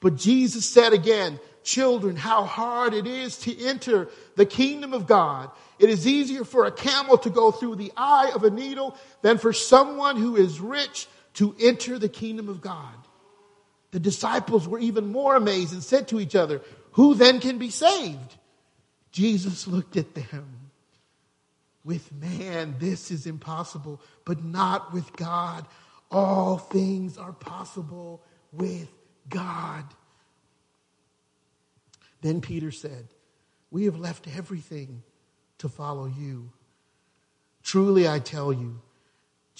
[0.00, 5.48] But Jesus said again, Children, how hard it is to enter the kingdom of God.
[5.78, 9.38] It is easier for a camel to go through the eye of a needle than
[9.38, 12.94] for someone who is rich to enter the kingdom of God.
[13.92, 16.60] The disciples were even more amazed and said to each other,
[16.92, 18.36] Who then can be saved?
[19.12, 20.70] Jesus looked at them.
[21.84, 25.66] With man, this is impossible, but not with God.
[26.10, 28.22] All things are possible
[28.52, 28.88] with
[29.28, 29.84] God.
[32.22, 33.08] Then Peter said,
[33.70, 35.02] We have left everything
[35.58, 36.50] to follow you.
[37.62, 38.80] Truly, I tell you,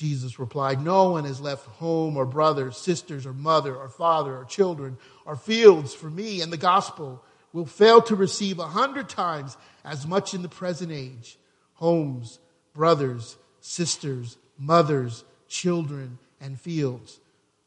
[0.03, 4.45] Jesus replied, No one has left home or brothers, sisters, or mother, or father, or
[4.45, 7.23] children, or fields for me and the gospel
[7.53, 11.39] will fail to receive a hundred times as much in the present age
[11.75, 12.41] homes,
[12.75, 17.21] brothers, sisters, mothers, children, and fields,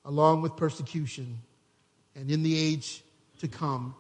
[0.04, 1.40] along with persecution,
[2.18, 3.02] and in the age
[3.40, 3.96] to come,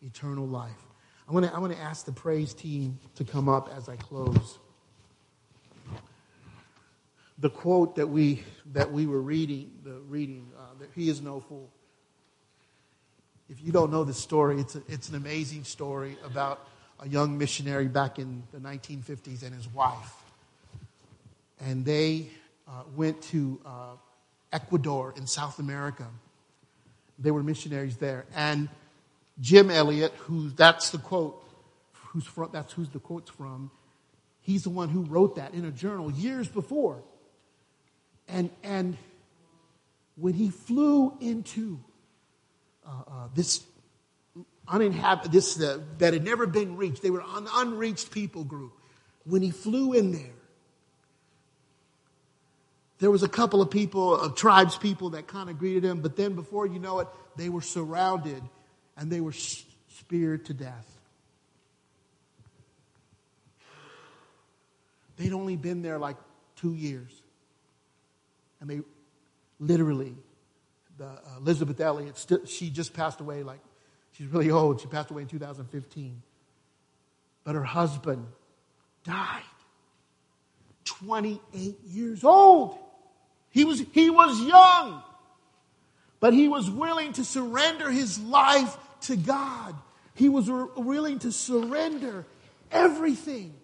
[0.00, 0.86] eternal life.
[1.28, 1.44] I want
[1.74, 4.58] to ask the praise team to come up as I close.
[7.40, 11.40] The quote that we that we were reading, the reading, uh, that he is no
[11.40, 11.70] fool.
[13.48, 16.66] If you don't know the story, it's a, it's an amazing story about
[17.00, 20.12] a young missionary back in the 1950s and his wife,
[21.60, 22.28] and they
[22.66, 23.70] uh, went to uh,
[24.52, 26.06] Ecuador in South America.
[27.18, 28.68] They were missionaries there, and
[29.40, 31.42] Jim Elliot, who that's the quote,
[31.92, 33.70] who's from, that's who's the quote's from.
[34.40, 37.02] He's the one who wrote that in a journal years before.
[38.28, 38.96] And and
[40.16, 41.80] when he flew into
[42.86, 43.64] uh, uh, this
[44.66, 48.72] uninhabited, this uh, that had never been reached, they were an unreached people group.
[49.24, 50.38] When he flew in there,
[52.98, 56.16] there was a couple of people, of tribes people that kind of greeted him, but
[56.16, 58.42] then before you know it, they were surrounded
[58.96, 60.98] and they were speared to death.
[65.16, 66.16] They'd only been there like
[66.56, 67.17] two years.
[68.60, 68.80] And they
[69.60, 70.14] literally,
[70.96, 73.60] the, uh, Elisabeth Elliot, st- she just passed away like,
[74.12, 74.80] she's really old.
[74.80, 76.22] She passed away in 2015.
[77.44, 78.26] But her husband
[79.04, 79.42] died.
[80.84, 82.78] 28 years old.
[83.50, 85.02] He was, he was young,
[86.20, 89.74] but he was willing to surrender his life to God.
[90.14, 92.26] He was willing to surrender
[92.70, 93.54] everything.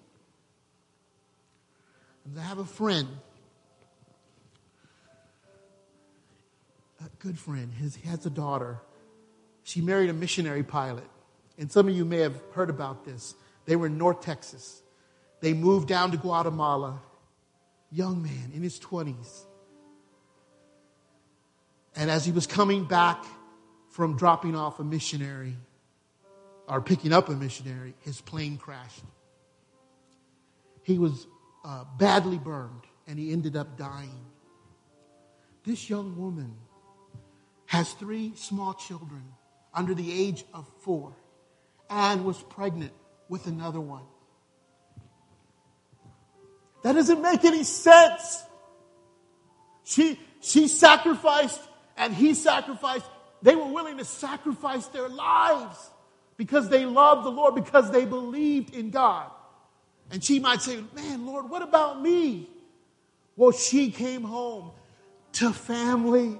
[2.24, 3.08] And I have a friend,
[7.24, 7.72] good friend.
[7.72, 8.78] He has a daughter.
[9.62, 11.08] She married a missionary pilot.
[11.56, 13.34] And some of you may have heard about this.
[13.64, 14.82] They were in North Texas.
[15.40, 17.00] They moved down to Guatemala.
[17.90, 19.44] Young man in his 20s.
[21.96, 23.24] And as he was coming back
[23.88, 25.56] from dropping off a missionary
[26.68, 29.04] or picking up a missionary, his plane crashed.
[30.82, 31.26] He was
[31.64, 34.26] uh, badly burned and he ended up dying.
[35.64, 36.54] This young woman
[37.74, 39.22] has three small children
[39.74, 41.12] under the age of four
[41.90, 42.92] and was pregnant
[43.28, 44.04] with another one.
[46.84, 48.44] That doesn't make any sense.
[49.82, 51.60] She, she sacrificed
[51.96, 53.06] and he sacrificed.
[53.42, 55.90] They were willing to sacrifice their lives
[56.36, 59.30] because they loved the Lord, because they believed in God.
[60.10, 62.48] And she might say, Man, Lord, what about me?
[63.36, 64.70] Well, she came home
[65.32, 66.38] to family.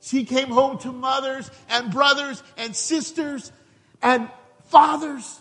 [0.00, 3.52] She came home to mothers and brothers and sisters
[4.02, 4.28] and
[4.66, 5.40] fathers.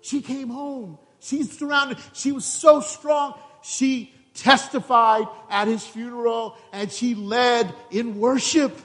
[0.00, 0.98] She came home.
[1.20, 1.98] She's surrounded.
[2.12, 3.38] She was so strong.
[3.62, 8.76] She testified at his funeral and she led in worship.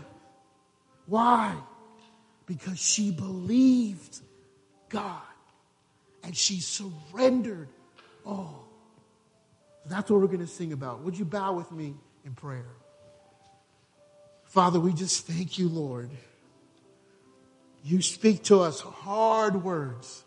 [1.05, 1.55] Why?
[2.45, 4.19] Because she believed
[4.89, 5.21] God
[6.23, 7.69] and she surrendered
[8.25, 8.67] all.
[9.85, 11.01] That's what we're going to sing about.
[11.01, 11.95] Would you bow with me
[12.25, 12.65] in prayer?
[14.49, 16.09] Father, we just thank you, Lord.
[17.83, 20.23] You speak to us hard words.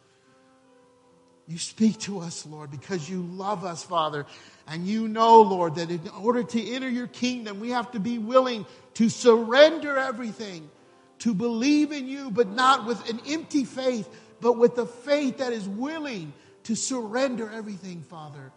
[1.49, 4.25] You speak to us, Lord, because you love us, Father.
[4.69, 8.19] And you know, Lord, that in order to enter your kingdom, we have to be
[8.19, 8.65] willing
[8.95, 10.71] to surrender everything,
[11.19, 14.09] to believe in you, but not with an empty faith,
[14.41, 18.53] but with a faith that is willing to surrender everything, Father.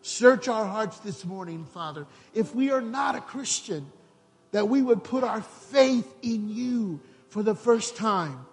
[0.00, 2.06] Search our hearts this morning, Father.
[2.32, 3.86] If we are not a Christian,
[4.52, 8.46] that we would put our faith in you for the first time.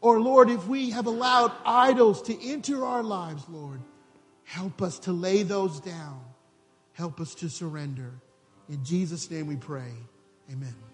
[0.00, 3.80] Or, Lord, if we have allowed idols to enter our lives, Lord,
[4.44, 6.20] help us to lay those down.
[6.92, 8.12] Help us to surrender.
[8.68, 9.92] In Jesus' name we pray.
[10.50, 10.85] Amen.